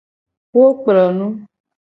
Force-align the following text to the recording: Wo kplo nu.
Wo 0.55 0.65
kplo 0.81 1.05
nu. 1.17 1.27